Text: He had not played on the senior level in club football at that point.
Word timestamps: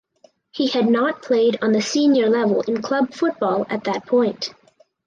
He 0.49 0.67
had 0.69 0.89
not 0.89 1.21
played 1.21 1.59
on 1.61 1.73
the 1.73 1.79
senior 1.83 2.27
level 2.27 2.61
in 2.63 2.81
club 2.81 3.13
football 3.13 3.67
at 3.69 3.83
that 3.83 4.07
point. 4.07 4.49